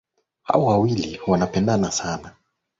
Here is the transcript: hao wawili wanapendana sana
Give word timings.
hao 0.43 0.65
wawili 0.65 1.19
wanapendana 1.27 1.91
sana 1.91 2.33